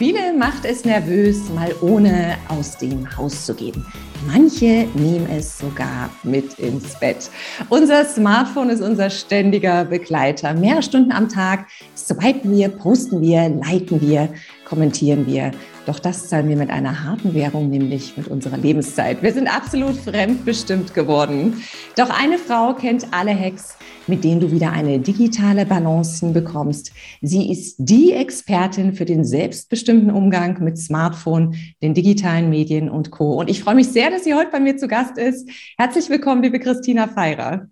[0.00, 3.84] Viele macht es nervös, mal ohne aus dem Haus zu gehen.
[4.26, 7.28] Manche nehmen es sogar mit ins Bett.
[7.68, 10.54] Unser Smartphone ist unser ständiger Begleiter.
[10.54, 14.30] Mehrere Stunden am Tag swipen wir, posten wir, liken wir,
[14.64, 15.50] kommentieren wir.
[15.86, 19.22] Doch das zahlen wir mit einer harten Währung, nämlich mit unserer Lebenszeit.
[19.22, 21.62] Wir sind absolut fremdbestimmt geworden.
[21.96, 23.76] Doch eine Frau kennt alle Hacks
[24.10, 26.92] mit denen du wieder eine digitale Balance hinbekommst.
[27.22, 33.38] Sie ist die Expertin für den selbstbestimmten Umgang mit Smartphone, den digitalen Medien und Co.
[33.38, 35.48] Und ich freue mich sehr, dass sie heute bei mir zu Gast ist.
[35.78, 37.68] Herzlich willkommen, liebe Christina Feirer.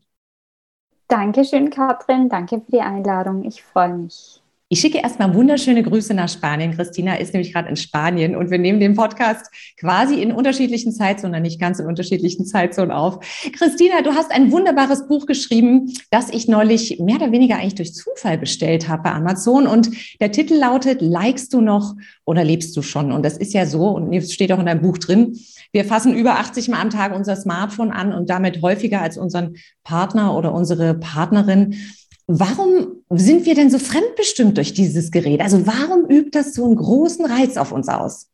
[1.09, 2.29] Dankeschön, Katrin.
[2.29, 3.45] Danke für die Einladung.
[3.45, 4.38] Ich freue mich.
[4.71, 6.77] Ich schicke erstmal wunderschöne Grüße nach Spanien.
[6.77, 9.47] Christina ist nämlich gerade in Spanien und wir nehmen den Podcast
[9.81, 13.19] quasi in unterschiedlichen Zeitzonen, nicht ganz in unterschiedlichen Zeitzonen auf.
[13.55, 17.95] Christina, du hast ein wunderbares Buch geschrieben, das ich neulich mehr oder weniger eigentlich durch
[17.95, 19.89] Zufall bestellt habe bei Amazon und
[20.21, 21.95] der Titel lautet, likest du noch
[22.27, 23.11] oder lebst du schon?
[23.11, 25.39] Und das ist ja so und es steht auch in deinem Buch drin.
[25.73, 29.57] Wir fassen über 80 Mal am Tag unser Smartphone an und damit häufiger als unseren
[29.83, 31.75] Partner oder unsere Partnerin.
[32.31, 35.41] Warum sind wir denn so fremdbestimmt durch dieses Gerät?
[35.41, 38.31] Also warum übt das so einen großen Reiz auf uns aus?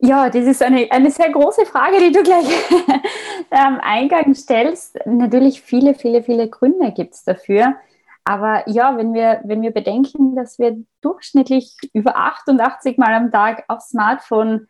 [0.00, 2.46] Ja, das ist eine, eine sehr große Frage, die du gleich
[3.50, 4.98] am Eingang stellst.
[5.06, 7.76] Natürlich viele, viele, viele Gründe gibt es dafür.
[8.24, 13.62] Aber ja, wenn wir, wenn wir bedenken, dass wir durchschnittlich über 88 Mal am Tag
[13.68, 14.66] aufs Smartphone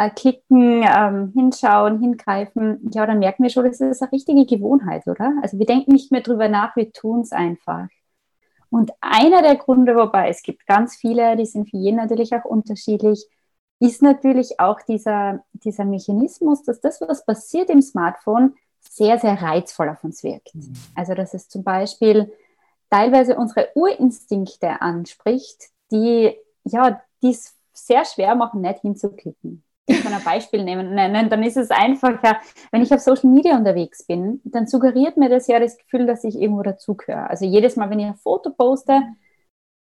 [0.00, 5.06] äh, klicken, ähm, hinschauen, hingreifen, ja, dann merken wir schon, das ist eine richtige Gewohnheit,
[5.06, 5.34] oder?
[5.42, 7.88] Also wir denken nicht mehr drüber nach, wir tun es einfach.
[8.70, 12.46] Und einer der Gründe, wobei es gibt ganz viele, die sind für jeden natürlich auch
[12.46, 13.26] unterschiedlich,
[13.78, 19.90] ist natürlich auch dieser, dieser Mechanismus, dass das, was passiert im Smartphone, sehr, sehr reizvoll
[19.90, 20.54] auf uns wirkt.
[20.54, 20.72] Mhm.
[20.94, 22.32] Also dass es zum Beispiel
[22.88, 26.34] teilweise unsere Urinstinkte anspricht, die
[26.64, 29.62] ja, dies sehr schwer machen, nicht hinzuklicken
[29.94, 32.40] kann ein Beispiel nehmen, nennen, dann ist es einfacher,
[32.70, 36.24] wenn ich auf Social Media unterwegs bin, dann suggeriert mir das ja das Gefühl, dass
[36.24, 37.28] ich irgendwo dazugehöre.
[37.28, 39.02] Also jedes Mal, wenn ich ein Foto poste,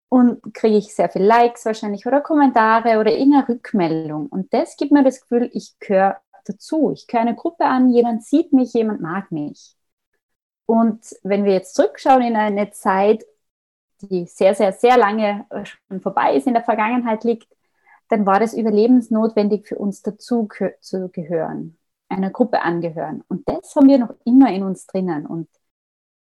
[0.08, 4.26] und kriege ich sehr viele Likes wahrscheinlich oder Kommentare oder irgendeine Rückmeldung.
[4.26, 6.92] Und das gibt mir das Gefühl, ich gehöre dazu.
[6.92, 9.76] Ich gehöre eine Gruppe an, jemand sieht mich, jemand mag mich.
[10.66, 13.24] Und wenn wir jetzt zurückschauen in eine Zeit,
[14.00, 17.48] die sehr, sehr, sehr lange schon vorbei ist, in der Vergangenheit liegt,
[18.08, 20.48] dann war das überlebensnotwendig für uns dazu
[20.80, 23.22] zu gehören, einer Gruppe angehören.
[23.28, 25.26] Und das haben wir noch immer in uns drinnen.
[25.26, 25.48] Und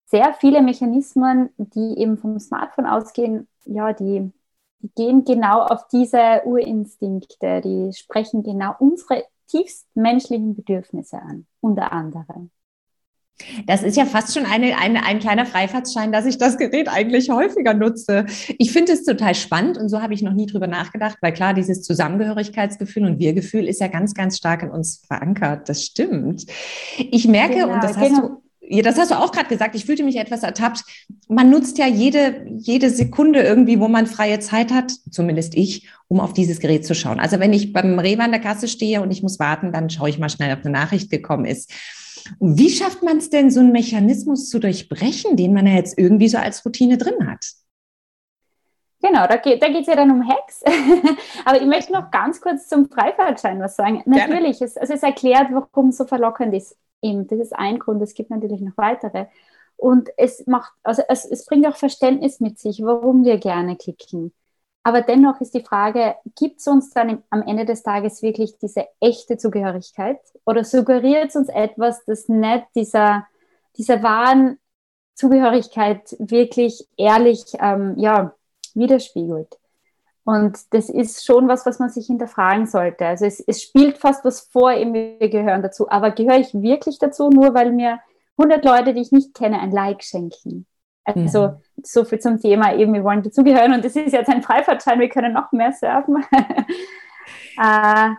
[0.06, 4.32] sehr viele Mechanismen, die eben vom Smartphone ausgehen, ja, die,
[4.80, 11.92] die gehen genau auf diese Urinstinkte, die sprechen genau unsere tiefst menschlichen Bedürfnisse an, unter
[11.92, 12.52] anderem.
[13.66, 17.30] Das ist ja fast schon eine, eine, ein kleiner Freifahrtsschein, dass ich das Gerät eigentlich
[17.30, 18.26] häufiger nutze.
[18.58, 21.54] Ich finde es total spannend und so habe ich noch nie drüber nachgedacht, weil klar,
[21.54, 25.68] dieses Zusammengehörigkeitsgefühl und Wir-Gefühl ist ja ganz, ganz stark in uns verankert.
[25.68, 26.46] Das stimmt.
[26.98, 28.28] Ich merke, genau, und das hast genau.
[28.28, 30.84] du ja, das hast du auch gerade gesagt, ich fühlte mich etwas ertappt.
[31.28, 36.22] Man nutzt ja jede, jede Sekunde irgendwie, wo man freie Zeit hat, zumindest ich, um
[36.22, 37.20] auf dieses Gerät zu schauen.
[37.20, 40.10] Also wenn ich beim Rewe an der Kasse stehe und ich muss warten, dann schaue
[40.10, 41.72] ich mal schnell, ob eine Nachricht gekommen ist.
[42.40, 46.30] Wie schafft man es denn, so einen Mechanismus zu durchbrechen, den man ja jetzt irgendwie
[46.30, 47.46] so als Routine drin hat?
[49.02, 50.64] Genau, da geht es ja dann um Hacks.
[51.46, 54.02] Aber ich möchte noch ganz kurz zum Freifahrtschein was sagen.
[54.06, 56.78] Natürlich, es, also es erklärt, warum es so verlockend ist.
[57.02, 59.26] Eben, das ist ein Grund, es gibt natürlich noch weitere.
[59.76, 64.32] Und es macht, also es, es bringt auch Verständnis mit sich, warum wir gerne klicken.
[64.84, 68.86] Aber dennoch ist die Frage, gibt es uns dann am Ende des Tages wirklich diese
[69.00, 73.26] echte Zugehörigkeit oder suggeriert es uns etwas, das nicht dieser,
[73.78, 74.60] dieser wahren
[75.16, 78.36] Zugehörigkeit wirklich ehrlich ähm, ja,
[78.74, 79.58] widerspiegelt?
[80.26, 83.06] Und das ist schon was, was man sich hinterfragen sollte.
[83.06, 85.90] Also es, es spielt fast was vor, eben wir gehören dazu.
[85.90, 88.00] Aber gehöre ich wirklich dazu, nur weil mir
[88.38, 90.66] 100 Leute, die ich nicht kenne, ein Like schenken?
[91.06, 91.58] Also mhm.
[91.84, 95.10] so viel zum Thema eben, wir wollen dazugehören und das ist jetzt ein Freifahrtschein, wir
[95.10, 96.24] können noch mehr surfen.
[97.62, 98.10] äh,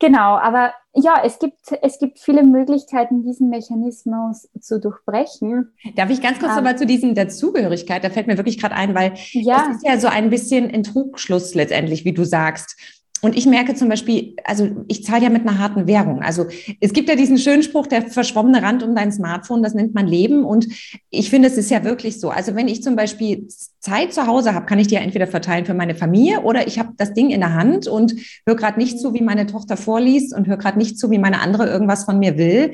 [0.00, 5.72] Genau, aber ja, es gibt, es gibt viele Möglichkeiten, diesen Mechanismus zu durchbrechen.
[5.96, 8.04] Darf ich ganz kurz ähm, nochmal zu diesem Dazugehörigkeit?
[8.04, 9.68] Da fällt mir wirklich gerade ein, weil ja.
[9.70, 12.76] es ist ja so ein bisschen ein Trugschluss letztendlich, wie du sagst.
[13.20, 16.22] Und ich merke zum Beispiel, also ich zahle ja mit einer harten Währung.
[16.22, 16.46] Also
[16.80, 20.06] es gibt ja diesen schönen Spruch, der verschwommene Rand um dein Smartphone, das nennt man
[20.06, 20.44] Leben.
[20.44, 20.68] Und
[21.10, 22.30] ich finde, es ist ja wirklich so.
[22.30, 23.48] Also wenn ich zum Beispiel
[23.80, 26.78] Zeit zu Hause habe, kann ich die ja entweder verteilen für meine Familie oder ich
[26.78, 28.14] habe das Ding in der Hand und
[28.46, 31.40] höre gerade nicht zu, wie meine Tochter vorliest und höre gerade nicht zu, wie meine
[31.40, 32.72] andere irgendwas von mir will.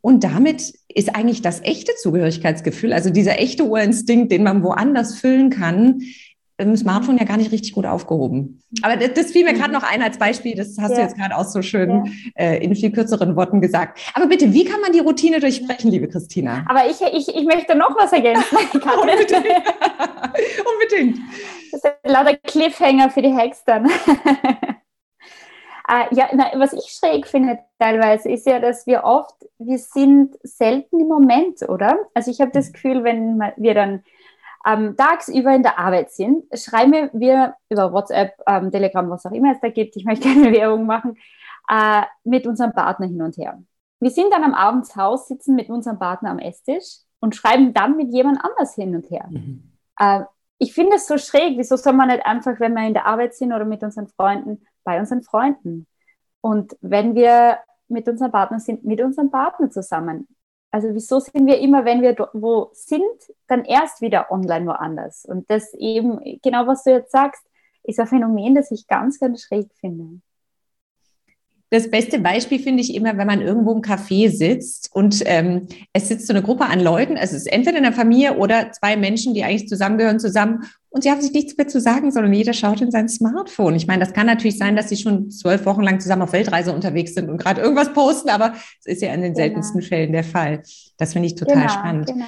[0.00, 5.50] Und damit ist eigentlich das echte Zugehörigkeitsgefühl, also dieser echte Urinstinkt, den man woanders füllen
[5.50, 6.02] kann,
[6.68, 8.62] im Smartphone ja gar nicht richtig gut aufgehoben.
[8.82, 10.96] Aber das, das fiel mir gerade noch ein als Beispiel, das hast ja.
[10.96, 12.06] du jetzt gerade auch so schön
[12.36, 12.42] ja.
[12.44, 14.00] äh, in viel kürzeren Worten gesagt.
[14.14, 16.64] Aber bitte, wie kann man die Routine durchbrechen, liebe Christina?
[16.68, 18.56] Aber ich, ich, ich möchte noch was ergänzen.
[18.72, 19.32] Unbedingt.
[20.72, 21.18] Unbedingt.
[21.72, 23.86] Das ist lauter Cliffhanger für die Hacks dann.
[25.88, 30.36] äh, ja, na, was ich schräg finde teilweise, ist ja, dass wir oft, wir sind
[30.42, 31.98] selten im Moment, oder?
[32.14, 34.02] Also ich habe das Gefühl, wenn wir dann
[34.66, 39.52] ähm, tagsüber in der Arbeit sind, schreiben wir über WhatsApp, ähm, Telegram, was auch immer
[39.52, 41.16] es da gibt, ich möchte keine Werbung machen,
[41.68, 43.62] äh, mit unserem Partner hin und her.
[44.00, 48.12] Wir sind dann am Abendshaus, sitzen mit unserem Partner am Esstisch und schreiben dann mit
[48.12, 49.26] jemand anders hin und her.
[49.30, 49.72] Mhm.
[49.98, 50.24] Äh,
[50.58, 53.34] ich finde es so schräg, wieso soll man nicht einfach, wenn wir in der Arbeit
[53.34, 55.86] sind oder mit unseren Freunden, bei unseren Freunden?
[56.40, 57.58] Und wenn wir
[57.88, 60.28] mit unserem Partner sind, mit unserem Partner zusammen.
[60.74, 63.04] Also wieso sind wir immer, wenn wir wo sind,
[63.46, 65.24] dann erst wieder online woanders?
[65.24, 67.44] Und das eben, genau was du jetzt sagst,
[67.84, 70.20] ist ein Phänomen, das ich ganz, ganz schräg finde.
[71.70, 76.08] Das beste Beispiel finde ich immer, wenn man irgendwo im Café sitzt und ähm, es
[76.08, 79.44] sitzt so eine Gruppe an Leuten, es ist entweder eine Familie oder zwei Menschen, die
[79.44, 82.92] eigentlich zusammengehören, zusammen und sie haben sich nichts mehr zu sagen, sondern jeder schaut in
[82.92, 83.74] sein Smartphone.
[83.74, 86.72] Ich meine, das kann natürlich sein, dass sie schon zwölf Wochen lang zusammen auf Weltreise
[86.72, 89.44] unterwegs sind und gerade irgendwas posten, aber es ist ja in den genau.
[89.44, 90.62] seltensten Fällen der Fall.
[90.96, 92.06] Das finde ich total genau, spannend.
[92.06, 92.24] Genau.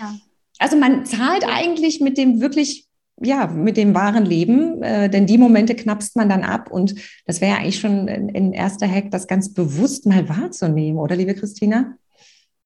[0.58, 2.88] Also man zahlt eigentlich mit dem wirklich
[3.22, 7.40] ja, mit dem wahren Leben, äh, denn die Momente knappst man dann ab und das
[7.40, 11.34] wäre ja eigentlich schon ein, ein erster Hack, das ganz bewusst mal wahrzunehmen, oder liebe
[11.34, 11.96] Christina?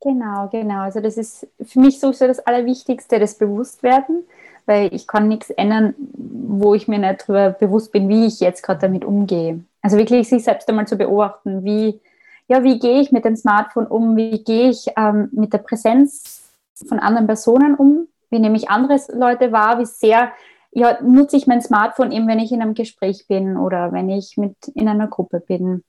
[0.01, 0.81] Genau, genau.
[0.81, 4.25] Also das ist für mich so das Allerwichtigste, das Bewusstwerden,
[4.71, 8.63] weil ich kann nichts ändern, wo ich mir nicht darüber bewusst bin, wie ich jetzt
[8.63, 9.65] gerade damit umgehe.
[9.83, 12.01] Also wirklich sich selbst einmal zu beobachten, wie,
[12.47, 16.53] ja, wie gehe ich mit dem Smartphone um, wie gehe ich ähm, mit der Präsenz
[16.89, 20.31] von anderen Personen um, wie nehme ich andere Leute wahr, wie sehr
[20.71, 24.37] ja, nutze ich mein Smartphone eben, wenn ich in einem Gespräch bin oder wenn ich
[24.37, 25.83] mit in einer Gruppe bin.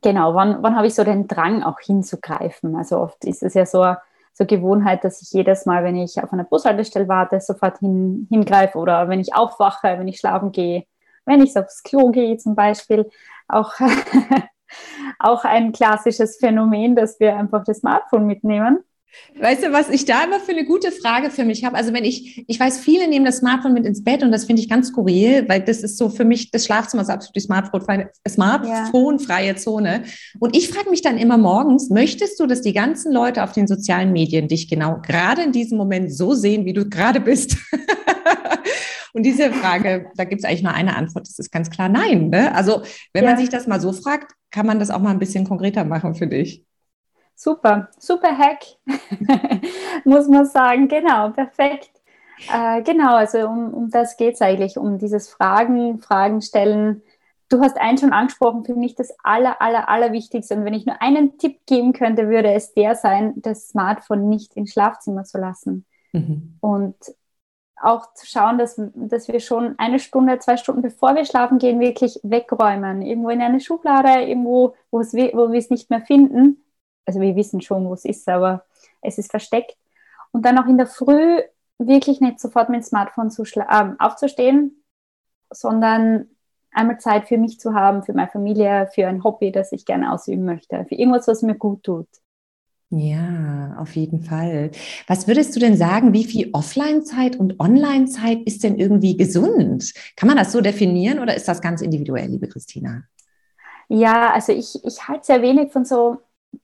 [0.00, 2.76] Genau, wann, wann habe ich so den Drang auch hinzugreifen?
[2.76, 3.94] Also oft ist es ja so
[4.34, 8.78] so Gewohnheit, dass ich jedes Mal, wenn ich auf einer Bushaltestelle warte, sofort hin, hingreife
[8.78, 10.84] oder wenn ich aufwache, wenn ich schlafen gehe,
[11.24, 13.08] wenn ich aufs Klo gehe zum Beispiel.
[13.48, 13.72] Auch,
[15.20, 18.80] auch ein klassisches Phänomen, dass wir einfach das Smartphone mitnehmen.
[19.36, 21.76] Weißt du, was ich da immer für eine gute Frage für mich habe?
[21.76, 24.62] Also wenn ich, ich weiß, viele nehmen das Smartphone mit ins Bett und das finde
[24.62, 28.10] ich ganz skurril, weil das ist so für mich, das Schlafzimmer ist absolut die Smartphone-freie
[28.28, 29.18] Smartphone
[29.56, 30.04] Zone.
[30.38, 33.66] Und ich frage mich dann immer morgens, möchtest du, dass die ganzen Leute auf den
[33.66, 37.56] sozialen Medien dich genau gerade in diesem Moment so sehen, wie du gerade bist?
[39.14, 42.30] und diese Frage, da gibt es eigentlich nur eine Antwort, das ist ganz klar nein.
[42.30, 42.54] Ne?
[42.54, 42.82] Also
[43.12, 43.30] wenn ja.
[43.30, 46.14] man sich das mal so fragt, kann man das auch mal ein bisschen konkreter machen
[46.14, 46.64] für dich.
[47.36, 48.64] Super, super Hack,
[50.04, 50.88] muss man sagen.
[50.88, 51.90] Genau, perfekt.
[52.52, 57.02] Äh, genau, also um, um das geht es eigentlich, um dieses Fragen, Fragen stellen.
[57.48, 60.54] Du hast einen schon angesprochen, für mich das aller, aller, allerwichtigste.
[60.54, 64.54] Und wenn ich nur einen Tipp geben könnte, würde es der sein, das Smartphone nicht
[64.54, 65.84] ins Schlafzimmer zu lassen.
[66.12, 66.56] Mhm.
[66.60, 66.96] Und
[67.76, 71.80] auch zu schauen, dass, dass wir schon eine Stunde, zwei Stunden bevor wir schlafen gehen,
[71.80, 73.02] wirklich wegräumen.
[73.02, 76.63] Irgendwo in eine Schublade, irgendwo, wo wir es nicht mehr finden
[77.06, 78.64] also wir wissen schon, wo es ist, aber
[79.00, 79.76] es ist versteckt.
[80.32, 81.40] Und dann auch in der Früh
[81.78, 84.82] wirklich nicht sofort mit dem Smartphone äh, aufzustehen,
[85.50, 86.28] sondern
[86.72, 90.12] einmal Zeit für mich zu haben, für meine Familie, für ein Hobby, das ich gerne
[90.12, 92.08] ausüben möchte, für irgendwas, was mir gut tut.
[92.90, 94.70] Ja, auf jeden Fall.
[95.08, 99.92] Was würdest du denn sagen, wie viel Offline-Zeit und Online-Zeit ist denn irgendwie gesund?
[100.16, 103.02] Kann man das so definieren oder ist das ganz individuell, liebe Christina?
[103.88, 106.18] Ja, also ich, ich halte sehr wenig von so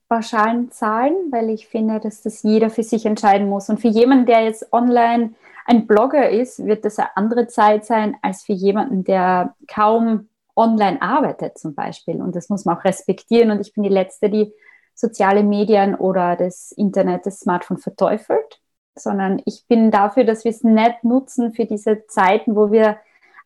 [0.09, 3.69] pauschalen Zahlen, weil ich finde, dass das jeder für sich entscheiden muss.
[3.69, 5.33] Und für jemanden, der jetzt online
[5.65, 11.01] ein Blogger ist, wird das eine andere Zeit sein als für jemanden, der kaum online
[11.01, 12.21] arbeitet zum Beispiel.
[12.21, 13.51] Und das muss man auch respektieren.
[13.51, 14.53] Und ich bin die Letzte, die
[14.95, 18.59] soziale Medien oder das Internet, das Smartphone verteufelt,
[18.95, 22.97] sondern ich bin dafür, dass wir es nicht nutzen für diese Zeiten, wo wir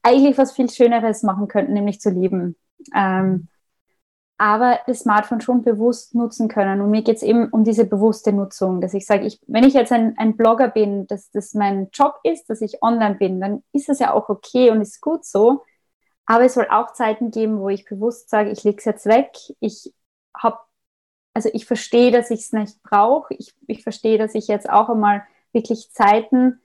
[0.04, 2.56] eigentlich was viel Schöneres machen könnten, nämlich zu leben.
[2.94, 3.48] Ähm,
[4.38, 6.82] aber das Smartphone schon bewusst nutzen können.
[6.82, 9.74] Und mir geht es eben um diese bewusste Nutzung, dass ich sage, ich, wenn ich
[9.74, 13.63] jetzt ein, ein Blogger bin, dass das mein Job ist, dass ich online bin, dann
[13.72, 15.63] ist das ja auch okay und ist gut so.
[16.25, 19.32] Aber es soll auch Zeiten geben, wo ich bewusst sage, ich lege es jetzt weg.
[19.60, 19.94] Ich
[20.36, 20.60] habe,
[21.34, 23.34] also ich verstehe, dass ich es nicht brauche.
[23.36, 25.24] Ich, ich verstehe, dass ich jetzt auch einmal
[25.54, 26.60] wirklich Zeiten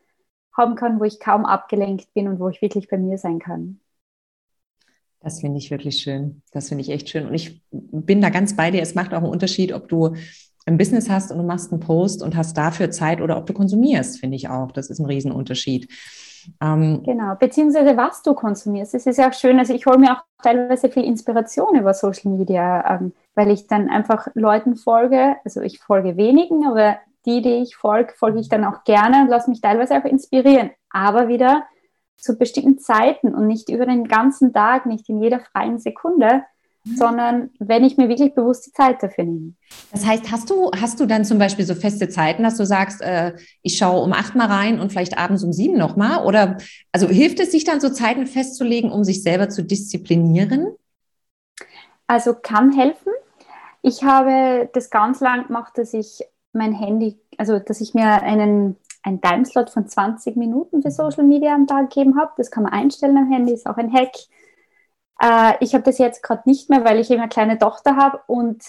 [0.57, 3.81] haben kann, wo ich kaum abgelenkt bin und wo ich wirklich bei mir sein kann.
[5.21, 6.43] Das finde ich wirklich schön.
[6.53, 7.27] Das finde ich echt schön.
[7.27, 8.81] Und ich bin da ganz bei dir.
[8.81, 10.15] Es macht auch einen Unterschied, ob du
[10.67, 13.53] ein Business hast und du machst einen Post und hast dafür Zeit oder ob du
[13.53, 14.73] konsumierst, finde ich auch.
[14.73, 15.89] Das ist ein Riesenunterschied.
[16.61, 18.95] Ähm, genau, beziehungsweise was du konsumierst.
[18.95, 22.33] Es ist ja auch schön, also ich hole mir auch teilweise viel Inspiration über Social
[22.33, 25.37] Media, ähm, weil ich dann einfach Leuten folge.
[25.45, 26.97] Also ich folge wenigen, aber
[27.27, 30.71] die, die ich folge, folge ich dann auch gerne und lasse mich teilweise auch inspirieren.
[30.91, 31.65] Aber wieder
[32.23, 36.43] zu bestimmten Zeiten und nicht über den ganzen Tag, nicht in jeder freien Sekunde,
[36.85, 36.97] mhm.
[36.97, 39.53] sondern wenn ich mir wirklich bewusst die Zeit dafür nehme.
[39.93, 43.01] Das heißt, hast du, hast du dann zum Beispiel so feste Zeiten, dass du sagst,
[43.01, 46.25] äh, ich schaue um acht mal rein und vielleicht abends um sieben nochmal?
[46.27, 46.59] Oder
[46.93, 50.75] also hilft es sich dann so Zeiten festzulegen, um sich selber zu disziplinieren?
[52.07, 53.13] Also kann helfen.
[53.83, 56.23] Ich habe das ganz lang gemacht, dass ich
[56.53, 60.91] mein Handy, also dass ich mir einen ein Timeslot von 20 Minuten für.
[60.91, 62.33] Social Media am Tag gegeben habe.
[62.37, 64.13] Das kann man einstellen am Handy, ist auch ein Hack.
[65.21, 68.21] Äh, ich habe das jetzt gerade nicht mehr, weil ich eben eine kleine Tochter habe
[68.27, 68.65] und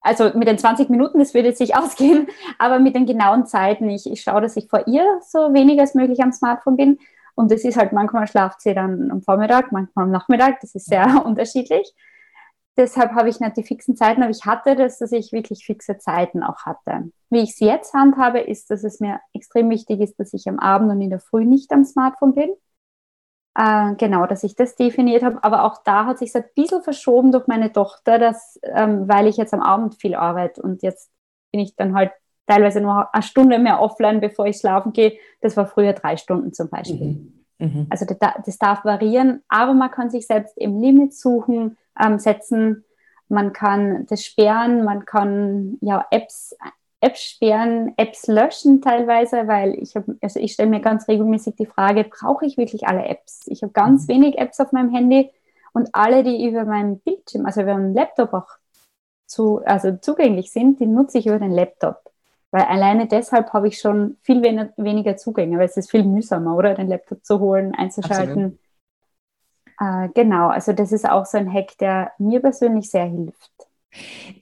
[0.00, 3.88] also mit den 20 Minuten, das würde sich ausgehen, aber mit den genauen Zeiten.
[3.90, 6.98] Ich, ich schaue, dass ich vor ihr so wenig als möglich am Smartphone bin.
[7.34, 10.60] Und das ist halt manchmal schlaft sie dann am Vormittag, manchmal am Nachmittag.
[10.60, 11.92] Das ist sehr unterschiedlich
[12.76, 15.98] deshalb habe ich nicht die fixen Zeiten, aber ich hatte das, dass ich wirklich fixe
[15.98, 17.10] Zeiten auch hatte.
[17.30, 20.58] Wie ich es jetzt handhabe, ist, dass es mir extrem wichtig ist, dass ich am
[20.58, 22.50] Abend und in der Früh nicht am Smartphone bin.
[23.54, 25.42] Äh, genau, dass ich das definiert habe.
[25.42, 29.36] Aber auch da hat sich ein bisschen verschoben durch meine Tochter, dass, ähm, weil ich
[29.36, 31.10] jetzt am Abend viel arbeite und jetzt
[31.52, 32.12] bin ich dann halt
[32.46, 35.18] teilweise nur eine Stunde mehr offline, bevor ich schlafen gehe.
[35.40, 37.06] Das war früher drei Stunden zum Beispiel.
[37.06, 37.44] Mhm.
[37.58, 37.86] Mhm.
[37.88, 42.84] Also das, das darf variieren, aber man kann sich selbst im Limit suchen ähm, setzen.
[43.28, 46.56] Man kann das sperren, man kann ja Apps,
[47.00, 51.66] Apps sperren, Apps löschen teilweise, weil ich habe, also ich stelle mir ganz regelmäßig die
[51.66, 53.46] Frage, brauche ich wirklich alle Apps?
[53.48, 54.12] Ich habe ganz mhm.
[54.12, 55.30] wenig Apps auf meinem Handy
[55.72, 58.48] und alle, die über meinen Bildschirm, also über meinen Laptop auch
[59.26, 62.00] zu, also zugänglich sind, die nutze ich über den Laptop.
[62.50, 66.74] Weil alleine deshalb habe ich schon viel weniger Zugänge, weil es ist viel mühsamer, oder?
[66.74, 68.44] Den Laptop zu holen, einzuschalten.
[68.44, 68.58] Absolut.
[69.78, 73.50] Äh, genau, also das ist auch so ein Hack, der mir persönlich sehr hilft.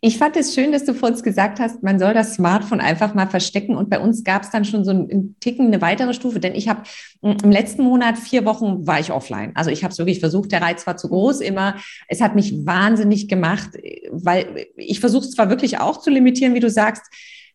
[0.01, 3.15] Ich fand es schön, dass du vor uns gesagt hast, man soll das Smartphone einfach
[3.15, 3.77] mal verstecken.
[3.77, 6.69] Und bei uns gab es dann schon so einen Ticken eine weitere Stufe, denn ich
[6.69, 6.83] habe
[7.23, 9.53] hm, im letzten Monat vier Wochen war ich offline.
[9.55, 11.77] Also ich habe es wirklich versucht, der Reiz war zu groß immer.
[12.09, 13.71] Es hat mich wahnsinnig gemacht,
[14.11, 17.05] weil ich versuche es zwar wirklich auch zu limitieren, wie du sagst.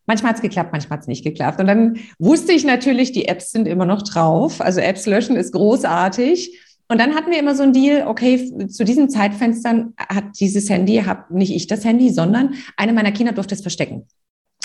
[0.06, 1.60] Manchmal hat es geklappt, manchmal hat es nicht geklappt.
[1.60, 4.60] Und dann wusste ich natürlich, die Apps sind immer noch drauf.
[4.60, 6.58] Also Apps löschen ist großartig.
[6.90, 10.96] Und dann hatten wir immer so ein Deal, okay, zu diesen Zeitfenstern hat dieses Handy,
[10.96, 14.08] habe nicht ich das Handy, sondern eine meiner Kinder durfte es verstecken.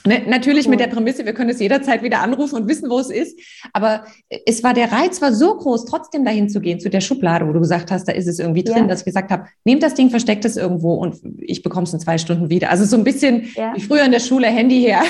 [0.07, 0.71] Ne, natürlich cool.
[0.71, 3.39] mit der Prämisse, wir können es jederzeit wieder anrufen und wissen, wo es ist.
[3.73, 4.05] Aber
[4.47, 7.53] es war, der Reiz war so groß, trotzdem dahin zu gehen, zu der Schublade, wo
[7.53, 8.87] du gesagt hast, da ist es irgendwie drin, ja.
[8.87, 11.99] dass ich gesagt habe, nehmt das Ding, versteckt es irgendwo und ich bekomme es in
[11.99, 12.71] zwei Stunden wieder.
[12.71, 13.75] Also so ein bisschen ja.
[13.75, 15.03] wie früher in der Schule, Handy her.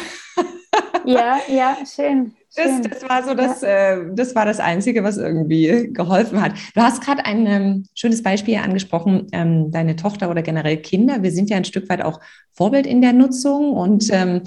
[1.06, 2.34] Ja, ja, schön.
[2.56, 3.96] Das, das, war so das, ja.
[3.96, 6.54] äh, das war das Einzige, was irgendwie geholfen hat.
[6.74, 11.22] Du hast gerade ein ähm, schönes Beispiel angesprochen, ähm, deine Tochter oder generell Kinder.
[11.22, 12.20] Wir sind ja ein Stück weit auch
[12.54, 13.74] Vorbild in der Nutzung.
[13.74, 14.42] Und ähm,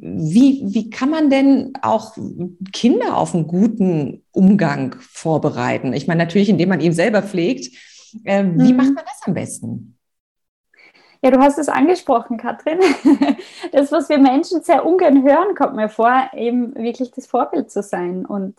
[0.00, 2.16] wie, wie kann man denn auch
[2.72, 5.92] Kinder auf einen guten Umgang vorbereiten?
[5.92, 7.74] Ich meine, natürlich, indem man ihn selber pflegt.
[8.24, 8.76] Äh, wie mhm.
[8.76, 9.96] macht man das am besten?
[11.24, 12.80] Ja, du hast es angesprochen, Katrin.
[13.72, 17.82] Das, was wir Menschen sehr ungern hören, kommt mir vor, eben wirklich das Vorbild zu
[17.82, 18.58] sein und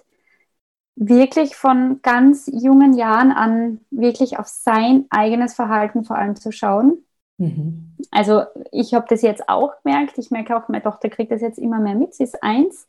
[0.96, 7.04] wirklich von ganz jungen Jahren an wirklich auf sein eigenes Verhalten vor allem zu schauen.
[7.38, 7.96] Mhm.
[8.12, 10.18] Also ich habe das jetzt auch gemerkt.
[10.18, 12.14] Ich merke auch, meine Tochter kriegt das jetzt immer mehr mit.
[12.14, 12.88] Sie ist eins,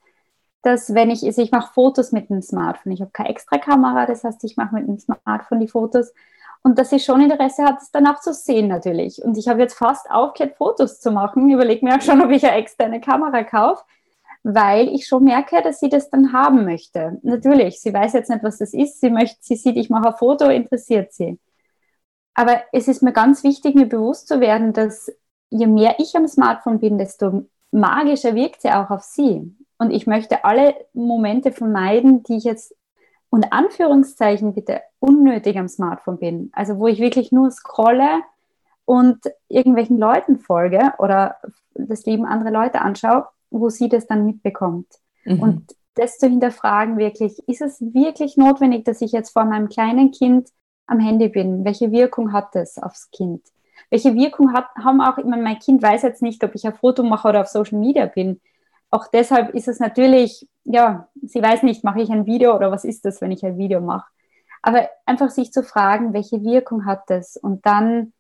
[0.63, 2.93] dass wenn ich, also ich mache Fotos mit dem Smartphone.
[2.93, 6.13] Ich habe keine extra Kamera, das heißt, ich mache mit dem Smartphone die Fotos
[6.65, 9.23] und dass sie schon Interesse hat, es danach zu sehen natürlich.
[9.23, 11.51] Und ich habe jetzt fast aufgehört, Fotos zu machen.
[11.51, 13.85] Überlege mir auch schon, ob ich eine externe Kamera kaufe,
[14.43, 17.19] weil ich schon merke, dass sie das dann haben möchte.
[17.23, 18.99] Natürlich, sie weiß jetzt nicht, was das ist.
[19.01, 21.39] Sie möchte, sie sieht, ich mache ein Foto, interessiert sie.
[22.33, 25.13] Aber es ist mir ganz wichtig, mir bewusst zu werden, dass
[25.51, 29.55] je mehr ich am Smartphone bin, desto magischer wirkt sie auch auf sie.
[29.77, 32.75] Und ich möchte alle Momente vermeiden, die ich jetzt
[33.35, 36.51] und Anführungszeichen bitte unnötig am Smartphone bin.
[36.53, 38.23] Also wo ich wirklich nur scrolle
[38.85, 41.39] und irgendwelchen Leuten folge oder
[41.75, 44.87] das Leben anderer Leute anschaue, wo sie das dann mitbekommt.
[45.25, 45.41] Mhm.
[45.41, 50.13] Und das zu hinterfragen, wirklich, ist es wirklich notwendig, dass ich jetzt vor meinem kleinen
[50.13, 50.51] Kind
[50.87, 51.65] am Handy bin?
[51.65, 53.43] Welche Wirkung hat das aufs Kind?
[53.91, 57.03] Welche Wirkung hat, haben auch immer, mein Kind weiß jetzt nicht, ob ich ein Foto
[57.03, 58.41] mache oder auf Social Media bin.
[58.93, 62.85] Auch deshalb ist es natürlich, ja, sie weiß nicht, mache ich ein Video oder was
[62.85, 64.11] ist das, wenn ich ein Video mache.
[64.63, 68.13] Aber einfach sich zu fragen, welche Wirkung hat das und dann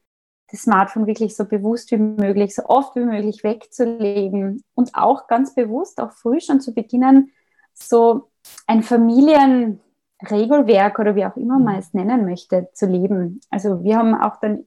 [0.50, 5.54] das Smartphone wirklich so bewusst wie möglich, so oft wie möglich wegzulegen und auch ganz
[5.54, 7.32] bewusst, auch früh schon zu beginnen,
[7.72, 8.28] so
[8.66, 13.40] ein Familienregelwerk oder wie auch immer man es nennen möchte, zu leben.
[13.50, 14.66] Also wir haben auch dann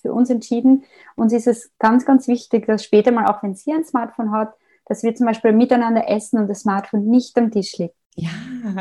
[0.00, 0.84] für uns entschieden,
[1.16, 4.54] uns ist es ganz, ganz wichtig, dass später mal, auch wenn sie ein Smartphone hat,
[4.86, 7.96] dass wir zum Beispiel miteinander essen und das Smartphone nicht am Tisch liegt.
[8.14, 8.30] Ja.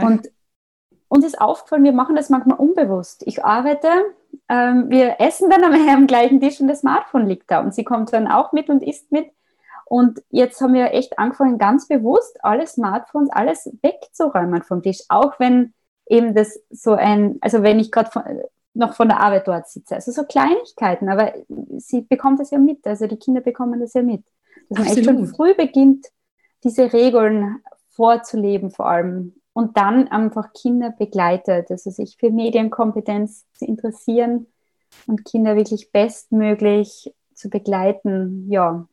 [0.01, 0.29] Und
[1.07, 3.23] uns ist aufgefallen, wir machen das manchmal unbewusst.
[3.25, 3.87] Ich arbeite,
[4.49, 7.83] ähm, wir essen dann am, am gleichen Tisch und das Smartphone liegt da und sie
[7.83, 9.29] kommt dann auch mit und isst mit.
[9.87, 15.39] Und jetzt haben wir echt angefangen, ganz bewusst alle Smartphones, alles wegzuräumen vom Tisch, auch
[15.39, 15.73] wenn
[16.07, 18.09] eben das so ein, also wenn ich gerade
[18.73, 19.95] noch von der Arbeit dort sitze.
[19.95, 21.33] Also so Kleinigkeiten, aber
[21.77, 24.23] sie bekommt das ja mit, also die Kinder bekommen das ja mit.
[24.69, 26.07] Dass man echt schon früh beginnt,
[26.63, 33.65] diese Regeln vorzuleben vor allem und dann einfach Kinder begleitet, also sich für Medienkompetenz zu
[33.65, 34.47] interessieren
[35.07, 38.87] und Kinder wirklich bestmöglich zu begleiten, ja,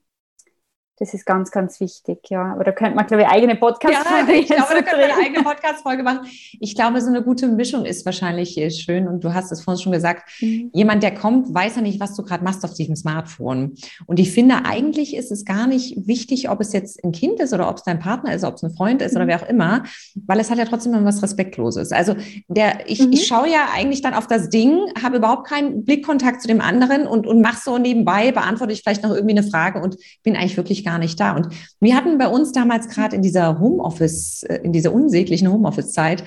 [1.02, 2.52] das ist ganz, ganz wichtig, ja.
[2.52, 5.26] Aber da könnte man, glaube ich, eigene Podcast-Folge Ja, ich glaube, da könnte man eine
[5.26, 6.21] eigene Podcast-Folge machen.
[6.61, 9.09] Ich glaube, so eine gute Mischung ist wahrscheinlich schön.
[9.09, 10.71] Und du hast es vorhin schon gesagt, mhm.
[10.73, 13.75] jemand, der kommt, weiß ja nicht, was du gerade machst auf diesem Smartphone.
[14.06, 17.52] Und ich finde, eigentlich ist es gar nicht wichtig, ob es jetzt ein Kind ist
[17.52, 19.16] oder ob es dein Partner ist, ob es ein Freund ist mhm.
[19.16, 19.82] oder wer auch immer,
[20.14, 21.90] weil es hat ja trotzdem immer was Respektloses.
[21.90, 22.14] Also
[22.47, 23.12] der, ich, mhm.
[23.12, 27.09] ich schaue ja eigentlich dann auf das Ding, habe überhaupt keinen Blickkontakt zu dem anderen
[27.09, 30.56] und, und mache so nebenbei, beantworte ich vielleicht noch irgendwie eine Frage und bin eigentlich
[30.56, 31.32] wirklich gar gar nicht da.
[31.34, 31.49] Und
[31.80, 36.25] wir hatten bei uns damals gerade in dieser Homeoffice, äh, in dieser unsäglichen Homeoffice-Zeit,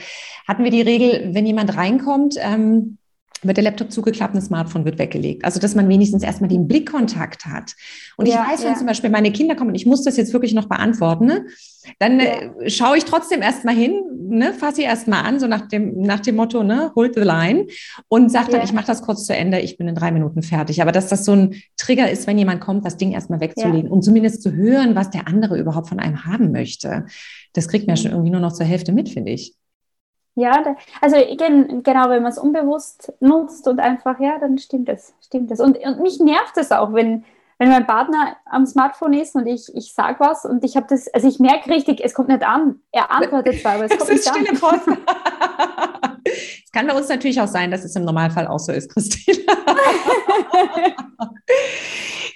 [0.47, 2.97] hatten wir die Regel, wenn jemand reinkommt, ähm,
[3.45, 5.45] wird der Laptop zugeklappt und das Smartphone wird weggelegt.
[5.45, 7.73] Also, dass man wenigstens erstmal den Blickkontakt hat.
[8.17, 8.77] Und ja, ich weiß, wenn ja.
[8.77, 11.45] zum Beispiel meine Kinder kommen und ich muss das jetzt wirklich noch beantworten, ne?
[11.99, 12.25] dann ja.
[12.25, 16.19] äh, schaue ich trotzdem erstmal hin, ne, fasse ich erstmal an, so nach dem, nach
[16.19, 17.67] dem Motto, ne, hold the line
[18.07, 20.81] und sage dann, ich mache das kurz zu Ende, ich bin in drei Minuten fertig.
[20.81, 24.03] Aber dass das so ein Trigger ist, wenn jemand kommt, das Ding erstmal wegzulegen und
[24.03, 27.05] zumindest zu hören, was der andere überhaupt von einem haben möchte,
[27.53, 29.55] das kriegt man ja schon irgendwie nur noch zur Hälfte mit, finde ich.
[30.35, 35.49] Ja, also genau, wenn man es unbewusst nutzt und einfach, ja, dann stimmt es, stimmt
[35.51, 35.61] es.
[35.61, 37.23] Und, und mich nervt es auch, wenn,
[37.57, 41.07] wenn mein Partner am Smartphone ist und ich, ich sage was und ich habe das,
[41.13, 42.81] also ich merke richtig, es kommt nicht an.
[42.91, 44.97] Er antwortet zwar, aber es kommt nicht an.
[46.25, 49.39] es kann bei uns natürlich auch sein, dass es im Normalfall auch so ist, Christine.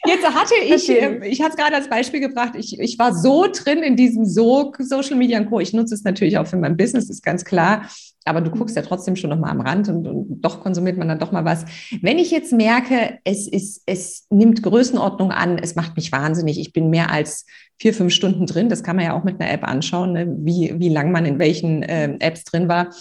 [0.05, 3.47] Jetzt hatte ich, äh, ich hatte es gerade als Beispiel gebracht, ich, ich war so
[3.51, 5.59] drin in diesem Sog, Social Media und Co.
[5.59, 7.89] Ich nutze es natürlich auch für mein Business, ist ganz klar.
[8.25, 11.07] Aber du guckst ja trotzdem schon noch mal am Rand und, und, doch konsumiert man
[11.07, 11.65] dann doch mal was.
[12.01, 16.59] Wenn ich jetzt merke, es ist, es nimmt Größenordnung an, es macht mich wahnsinnig.
[16.59, 17.45] Ich bin mehr als
[17.79, 18.69] vier, fünf Stunden drin.
[18.69, 20.27] Das kann man ja auch mit einer App anschauen, ne?
[20.39, 22.93] wie, wie lang man in welchen äh, Apps drin war.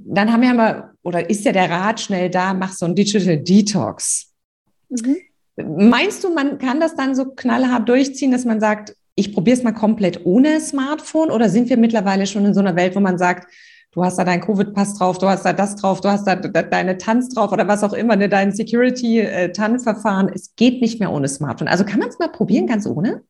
[0.00, 3.38] Dann haben wir aber, oder ist ja der Rat schnell da, mach so ein Digital
[3.38, 4.32] Detox.
[4.88, 5.16] Mhm.
[5.56, 9.62] Meinst du, man kann das dann so knallhart durchziehen, dass man sagt, ich probiere es
[9.62, 11.30] mal komplett ohne Smartphone?
[11.30, 13.46] Oder sind wir mittlerweile schon in so einer Welt, wo man sagt,
[13.94, 16.98] du hast da deinen Covid-Pass drauf, du hast da das drauf, du hast da deine
[16.98, 20.30] Tanz drauf oder was auch immer, ne, dein Security-TAN-Verfahren.
[20.34, 21.68] Es geht nicht mehr ohne Smartphone.
[21.68, 23.22] Also kann man es mal probieren, ganz ohne?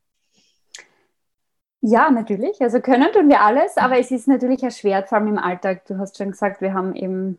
[1.83, 2.63] Ja, natürlich.
[2.63, 5.85] Also können tun wir alles, aber es ist natürlich erschwert, vor allem im Alltag.
[5.85, 7.39] Du hast schon gesagt, wir haben eben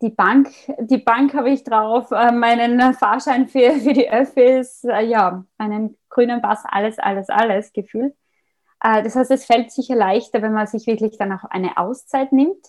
[0.00, 0.48] die Bank,
[0.80, 5.98] die Bank habe ich drauf, äh, meinen Fahrschein für, für die Öffis, äh, ja, einen
[6.08, 8.14] grünen Pass, alles, alles, alles gefühlt.
[8.82, 12.32] Äh, das heißt, es fällt sicher leichter, wenn man sich wirklich dann auch eine Auszeit
[12.32, 12.64] nimmt,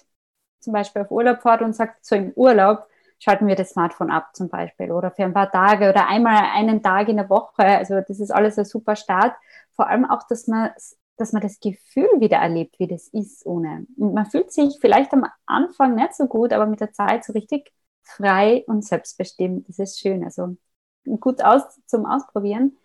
[0.60, 2.88] zum Beispiel auf Urlaub fährt und sagt, so im Urlaub
[3.19, 6.82] schalten wir das Smartphone ab zum Beispiel oder für ein paar Tage oder einmal einen
[6.82, 7.63] Tag in der Woche.
[7.65, 9.36] Also das ist alles ein super Start.
[9.76, 10.72] Vor allem auch, dass man
[11.17, 13.86] dass man das Gefühl wieder erlebt, wie das ist ohne.
[13.98, 17.34] Und man fühlt sich vielleicht am Anfang nicht so gut, aber mit der Zeit so
[17.34, 19.67] richtig frei und selbstbestimmt.
[19.67, 20.24] Das ist schön.
[20.24, 20.56] Also
[21.19, 22.78] gut aus, zum Ausprobieren.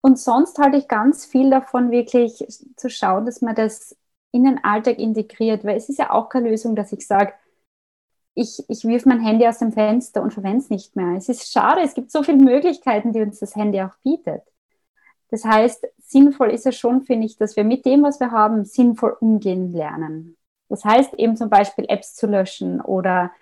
[0.00, 2.44] Und sonst halte ich ganz viel davon, wirklich
[2.76, 3.96] zu schauen, dass man das
[4.30, 7.32] in den Alltag integriert, weil es ist ja auch keine Lösung, dass ich sage,
[8.34, 11.16] ich, ich wirf mein Handy aus dem Fenster und verwende es nicht mehr.
[11.16, 14.42] Es ist schade, es gibt so viele Möglichkeiten, die uns das Handy auch bietet.
[15.30, 18.64] Das heißt, sinnvoll ist es schon, finde ich, dass wir mit dem, was wir haben,
[18.64, 20.36] sinnvoll umgehen lernen.
[20.68, 23.32] Das heißt eben zum Beispiel Apps zu löschen oder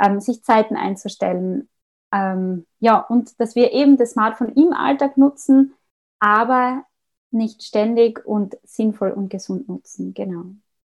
[0.00, 1.68] ähm, sich Zeiten einzustellen.
[2.12, 5.74] Ähm, ja, und dass wir eben das Smartphone im Alltag nutzen,
[6.18, 6.84] aber
[7.30, 10.14] nicht ständig und sinnvoll und gesund nutzen.
[10.14, 10.44] Genau.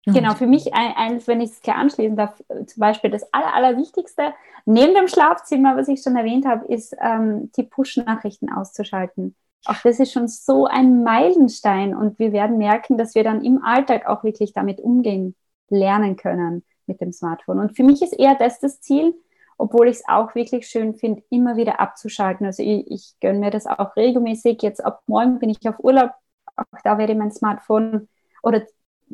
[0.05, 0.13] Ja.
[0.13, 3.55] Genau, für mich, ein, ein, wenn ich es klar anschließen darf, zum Beispiel das Aller,
[3.55, 4.33] Allerwichtigste
[4.65, 9.35] neben dem Schlafzimmer, was ich schon erwähnt habe, ist ähm, die Push-Nachrichten auszuschalten.
[9.65, 13.63] Auch das ist schon so ein Meilenstein und wir werden merken, dass wir dann im
[13.63, 15.35] Alltag auch wirklich damit umgehen
[15.69, 17.59] lernen können mit dem Smartphone.
[17.59, 19.15] Und für mich ist eher das das Ziel,
[19.57, 22.45] obwohl ich es auch wirklich schön finde, immer wieder abzuschalten.
[22.45, 24.61] Also ich, ich gönne mir das auch regelmäßig.
[24.61, 26.11] Jetzt ab morgen bin ich auf Urlaub,
[26.55, 28.07] auch da werde ich mein Smartphone
[28.43, 28.63] oder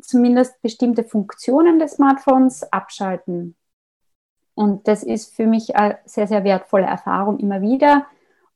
[0.00, 3.56] zumindest bestimmte Funktionen des Smartphones abschalten.
[4.54, 8.06] Und das ist für mich eine sehr, sehr wertvolle Erfahrung immer wieder.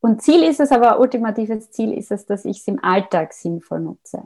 [0.00, 3.80] Und Ziel ist es, aber ultimatives Ziel ist es, dass ich es im Alltag sinnvoll
[3.80, 4.22] nutze.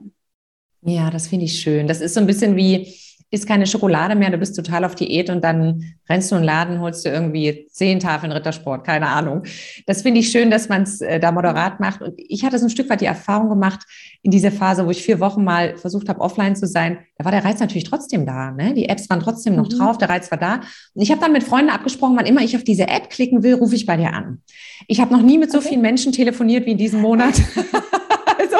[0.82, 1.86] Ja, das finde ich schön.
[1.86, 2.94] Das ist so ein bisschen wie,
[3.30, 6.46] isst keine Schokolade mehr, du bist total auf Diät und dann rennst du in den
[6.46, 9.44] Laden, holst du irgendwie zehn Tafeln Rittersport, keine Ahnung.
[9.86, 12.02] Das finde ich schön, dass man es äh, da moderat macht.
[12.02, 13.80] Und ich hatte so ein Stück weit die Erfahrung gemacht
[14.22, 16.98] in dieser Phase, wo ich vier Wochen mal versucht habe, offline zu sein.
[17.16, 18.50] Da war der Reiz natürlich trotzdem da.
[18.50, 18.74] Ne?
[18.74, 19.78] Die Apps waren trotzdem noch mhm.
[19.78, 20.60] drauf, der Reiz war da.
[20.94, 23.54] Und ich habe dann mit Freunden abgesprochen, wann immer ich auf diese App klicken will,
[23.54, 24.42] rufe ich bei dir an.
[24.88, 25.68] Ich habe noch nie mit so okay.
[25.68, 27.34] vielen Menschen telefoniert wie in diesem Monat.
[28.40, 28.56] also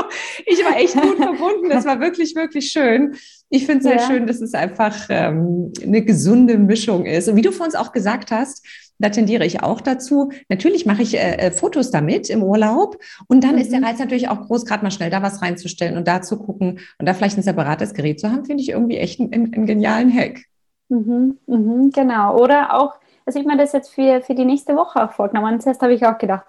[0.47, 1.69] ich war echt gut verbunden.
[1.69, 3.15] Das war wirklich, wirklich schön.
[3.49, 4.07] Ich finde es sehr ja.
[4.07, 7.29] schön, dass es einfach ähm, eine gesunde Mischung ist.
[7.29, 8.65] Und wie du vor uns auch gesagt hast,
[9.01, 10.31] da tendiere ich auch dazu.
[10.49, 13.63] Natürlich mache ich äh, äh, Fotos damit im Urlaub und dann mhm.
[13.63, 13.87] ist der mhm.
[13.87, 17.07] Reiz natürlich auch groß, gerade mal schnell da was reinzustellen und da zu gucken und
[17.07, 20.43] da vielleicht ein separates Gerät zu haben, finde ich irgendwie echt einen, einen genialen Hack.
[20.91, 22.39] Mhm, mhm, genau.
[22.39, 25.61] Oder auch, also ich meine das jetzt für, für die nächste Woche auch vorgenommen.
[25.61, 26.47] Zuerst habe ich auch gedacht,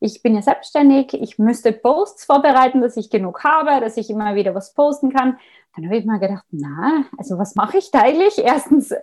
[0.00, 4.34] ich bin ja selbstständig, ich müsste Posts vorbereiten, dass ich genug habe, dass ich immer
[4.34, 5.38] wieder was posten kann.
[5.74, 8.38] Dann habe ich mir gedacht, na, also was mache ich da eigentlich?
[8.38, 8.94] Erstens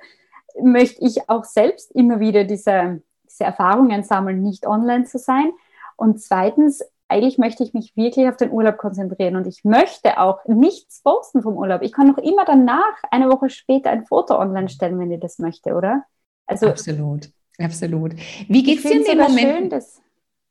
[0.62, 5.52] möchte ich auch selbst immer wieder diese, diese Erfahrungen sammeln, nicht online zu sein.
[5.96, 10.40] Und zweitens, eigentlich möchte ich mich wirklich auf den Urlaub konzentrieren und ich möchte auch
[10.46, 11.82] nichts posten vom Urlaub.
[11.82, 15.38] Ich kann noch immer danach, eine Woche später, ein Foto online stellen, wenn ich das
[15.38, 16.04] möchte, oder?
[16.48, 17.30] Also, absolut,
[17.60, 18.14] absolut.
[18.48, 19.74] Wie geht es dir in dem Moment?
[19.74, 19.82] Schön,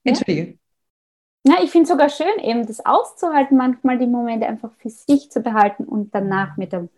[0.04, 0.58] Entschuldige.
[1.44, 5.30] Ja, ich finde es sogar schön, eben das auszuhalten, manchmal die Momente einfach für sich
[5.30, 6.88] zu behalten und danach mit der,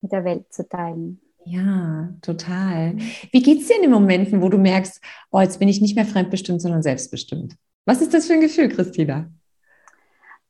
[0.00, 1.20] mit der Welt zu teilen.
[1.44, 2.96] Ja, total.
[3.32, 5.96] Wie geht es dir in den Momenten, wo du merkst, oh, jetzt bin ich nicht
[5.96, 7.56] mehr fremdbestimmt, sondern selbstbestimmt?
[7.84, 9.28] Was ist das für ein Gefühl, Christina?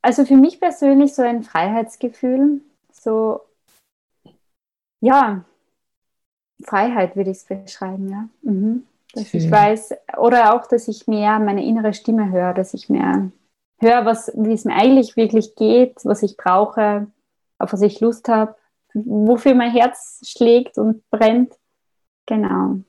[0.03, 2.61] Also für mich persönlich so ein Freiheitsgefühl,
[2.93, 3.41] so,
[5.01, 5.45] ja,
[6.65, 8.29] Freiheit würde ich es beschreiben, ja.
[8.43, 8.87] Mhm.
[9.14, 13.33] Dass ich weiß, oder auch, dass ich mehr meine innere Stimme höre, dass ich mehr
[13.79, 17.09] höre, was, wie es mir eigentlich wirklich geht, was ich brauche,
[17.59, 18.55] auf was ich Lust habe,
[18.94, 21.55] wofür mein Herz schlägt und brennt.
[22.27, 22.81] Genau.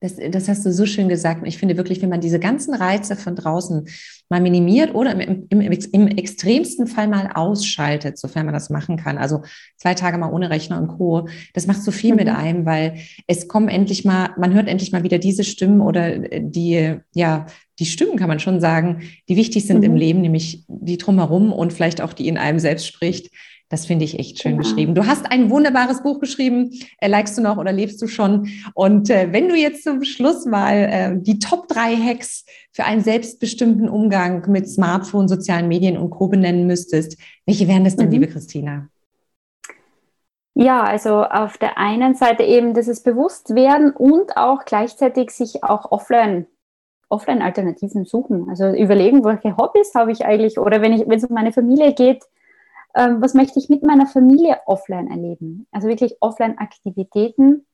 [0.00, 1.40] Das, das, hast du so schön gesagt.
[1.40, 3.88] Und ich finde wirklich, wenn man diese ganzen Reize von draußen
[4.28, 9.16] mal minimiert oder im, im, im, extremsten Fall mal ausschaltet, sofern man das machen kann,
[9.16, 9.40] also
[9.78, 12.16] zwei Tage mal ohne Rechner und Co., das macht so viel mhm.
[12.16, 16.18] mit einem, weil es kommen endlich mal, man hört endlich mal wieder diese Stimmen oder
[16.18, 17.46] die, ja,
[17.78, 19.84] die Stimmen kann man schon sagen, die wichtig sind mhm.
[19.84, 23.30] im Leben, nämlich die drumherum und vielleicht auch die in einem selbst spricht.
[23.68, 24.62] Das finde ich echt schön genau.
[24.62, 24.94] geschrieben.
[24.94, 26.70] Du hast ein wunderbares Buch geschrieben.
[26.98, 28.48] Äh, likest du noch oder lebst du schon?
[28.74, 33.02] Und äh, wenn du jetzt zum Schluss mal äh, die Top drei Hacks für einen
[33.02, 36.28] selbstbestimmten Umgang mit Smartphone, sozialen Medien und Co.
[36.28, 38.12] benennen müsstest, welche wären das denn, mhm.
[38.12, 38.88] liebe Christina?
[40.54, 46.46] Ja, also auf der einen Seite eben dieses Bewusstwerden und auch gleichzeitig sich auch offline
[47.08, 48.48] Offline-Alternativen suchen.
[48.48, 51.94] Also überlegen, welche Hobbys habe ich eigentlich oder wenn ich, wenn es um meine Familie
[51.94, 52.24] geht,
[52.96, 55.66] ähm, was möchte ich mit meiner Familie offline erleben?
[55.70, 57.66] Also wirklich Offline-Aktivitäten.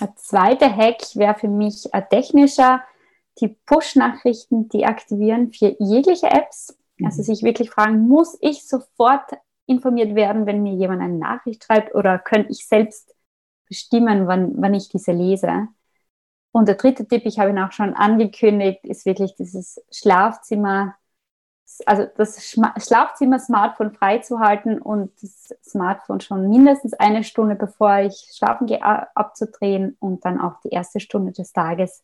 [0.00, 2.82] Ein zweiter Hack wäre für mich ein technischer,
[3.40, 6.78] die Push-Nachrichten deaktivieren für jegliche Apps.
[7.04, 7.24] Also mhm.
[7.26, 9.32] sich wirklich fragen, muss ich sofort
[9.66, 13.14] informiert werden, wenn mir jemand eine Nachricht schreibt oder könnte ich selbst
[13.68, 15.68] bestimmen, wann, wann ich diese lese?
[16.52, 20.94] Und der dritte Tipp, ich habe ihn auch schon angekündigt, ist wirklich dieses Schlafzimmer
[21.84, 28.82] also das Schlafzimmer-Smartphone freizuhalten und das Smartphone schon mindestens eine Stunde bevor ich schlafen gehe
[28.82, 32.02] abzudrehen und dann auch die erste Stunde des Tages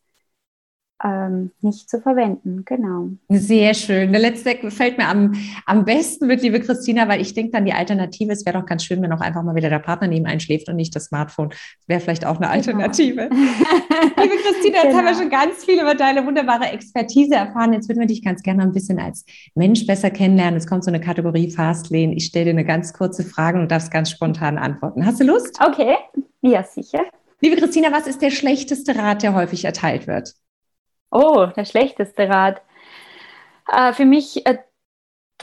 [1.03, 2.63] ähm, nicht zu verwenden.
[2.65, 3.09] Genau.
[3.29, 4.11] Sehr schön.
[4.11, 5.33] Der letzte gefällt mir am,
[5.65, 8.85] am besten mit, liebe Christina, weil ich denke dann die Alternative, es wäre doch ganz
[8.85, 11.49] schön, wenn auch einfach mal wieder der Partner neben einschläft und nicht das Smartphone.
[11.49, 12.53] Das wäre vielleicht auch eine genau.
[12.53, 13.29] Alternative.
[13.29, 13.35] Genau.
[14.21, 14.97] liebe Christina, jetzt genau.
[14.97, 15.21] haben wir genau.
[15.21, 17.73] schon ganz viel über deine wunderbare Expertise erfahren.
[17.73, 20.57] Jetzt würden wir dich ganz gerne ein bisschen als Mensch besser kennenlernen.
[20.57, 22.15] Es kommt so eine Kategorie Fastlane.
[22.15, 25.05] Ich stelle dir eine ganz kurze Frage und darfst ganz spontan antworten.
[25.05, 25.59] Hast du Lust?
[25.65, 25.95] Okay,
[26.41, 27.01] ja, sicher.
[27.41, 30.33] Liebe Christina, was ist der schlechteste Rat, der häufig erteilt wird?
[31.13, 32.63] Oh, der schlechteste Rat.
[33.71, 34.57] Äh, für mich, äh,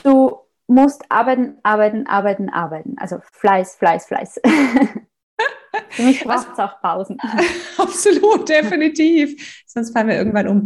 [0.03, 2.95] du musst arbeiten, arbeiten, arbeiten, arbeiten.
[2.97, 4.41] Also Fleiß, Fleiß, Fleiß.
[5.89, 7.17] für mich braucht es auch Pausen.
[7.77, 9.63] Absolut, definitiv.
[9.65, 10.65] Sonst fallen wir irgendwann um.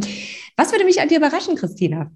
[0.58, 2.12] Was würde mich an dir überraschen, Christina?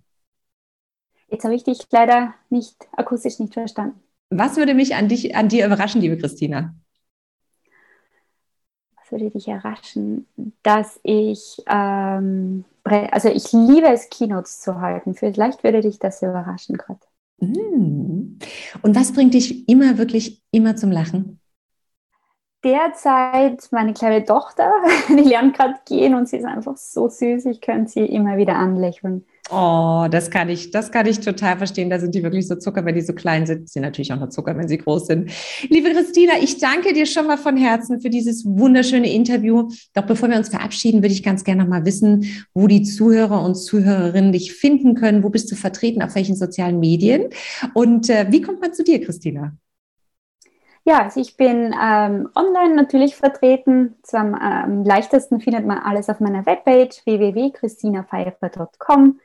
[1.27, 4.01] Jetzt habe ich dich leider nicht akustisch nicht verstanden.
[4.31, 6.75] Was würde mich an, dich, an dir überraschen, liebe Christina?
[8.95, 10.27] Was würde dich überraschen?
[10.63, 12.65] Dass ich, ähm,
[13.11, 15.13] also ich liebe es, Keynotes zu halten.
[15.15, 16.99] Vielleicht würde dich das überraschen gerade.
[17.39, 18.39] Mm.
[18.81, 21.39] Und was bringt dich immer, wirklich immer zum Lachen?
[22.63, 24.71] Derzeit meine kleine Tochter,
[25.09, 27.45] die lernt gerade gehen und sie ist einfach so süß.
[27.45, 29.25] Ich könnte sie immer wieder anlächeln.
[29.51, 31.89] Oh, das kann ich, das kann ich total verstehen.
[31.89, 33.67] Da sind die wirklich so Zucker, wenn die so klein sind.
[33.67, 35.31] Sie sind natürlich auch noch Zucker, wenn sie groß sind.
[35.69, 39.67] Liebe Christina, ich danke dir schon mal von Herzen für dieses wunderschöne Interview.
[39.95, 43.43] Doch bevor wir uns verabschieden, würde ich ganz gerne noch mal wissen, wo die Zuhörer
[43.43, 45.23] und Zuhörerinnen dich finden können.
[45.23, 46.03] Wo bist du vertreten?
[46.03, 47.29] Auf welchen sozialen Medien?
[47.73, 49.53] Und äh, wie kommt man zu dir, Christina?
[50.85, 53.95] Ja, also ich bin ähm, online natürlich vertreten.
[54.11, 59.19] Am ähm, leichtesten findet man alles auf meiner Webpage www.christinapfeifer.com.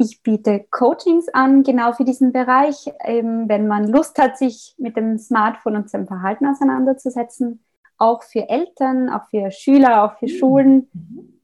[0.00, 4.96] Ich biete Coachings an, genau für diesen Bereich, eben wenn man Lust hat, sich mit
[4.96, 7.64] dem Smartphone und seinem Verhalten auseinanderzusetzen.
[7.98, 10.38] Auch für Eltern, auch für Schüler, auch für mhm.
[10.38, 10.88] Schulen.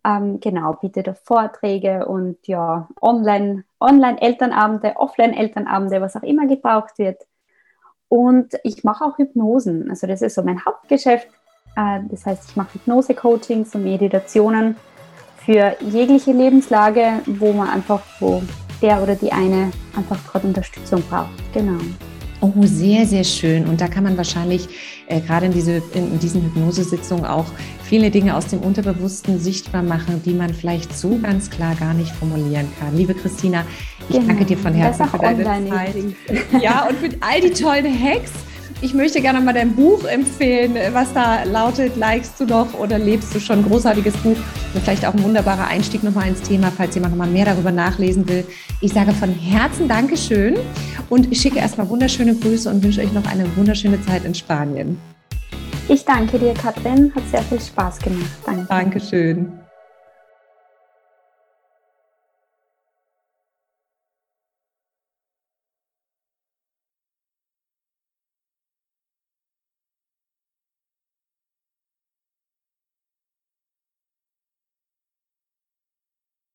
[0.05, 6.97] Ähm, genau, biete Vorträge und ja, online, online Elternabende, offline Elternabende, was auch immer gebraucht
[6.97, 7.27] wird.
[8.07, 9.91] Und ich mache auch Hypnosen.
[9.91, 11.27] Also das ist so mein Hauptgeschäft.
[11.75, 14.77] Äh, das heißt, ich mache Hypnose-Coachings und Meditationen
[15.45, 18.43] für jegliche Lebenslage, wo man einfach, wo
[18.81, 21.31] der oder die eine einfach gerade Unterstützung braucht.
[21.53, 21.79] Genau.
[22.41, 23.67] Oh, sehr, sehr schön.
[23.67, 24.69] Und da kann man wahrscheinlich
[25.07, 27.47] äh, gerade in, diese, in diesen Hypnosesitzungen auch
[27.83, 32.11] viele Dinge aus dem Unterbewussten sichtbar machen, die man vielleicht so ganz klar gar nicht
[32.13, 32.95] formulieren kann.
[32.97, 33.65] Liebe Christina,
[34.09, 34.27] ich genau.
[34.29, 35.95] danke dir von Herzen für deine Zeit.
[36.61, 38.33] Ja, und für all die tollen Hacks.
[38.81, 43.35] Ich möchte gerne mal dein Buch empfehlen, was da lautet, likest du noch oder lebst
[43.35, 43.65] du schon?
[43.65, 44.37] Großartiges Buch
[44.75, 48.29] und vielleicht auch ein wunderbarer Einstieg nochmal ins Thema, falls jemand nochmal mehr darüber nachlesen
[48.29, 48.45] will.
[48.81, 50.57] Ich sage von Herzen Dankeschön
[51.09, 54.99] und ich schicke erstmal wunderschöne Grüße und wünsche euch noch eine wunderschöne Zeit in Spanien.
[55.89, 57.13] Ich danke dir, Katrin.
[57.15, 58.31] Hat sehr viel Spaß gemacht.
[58.45, 58.67] Danke.
[58.69, 59.64] Dankeschön.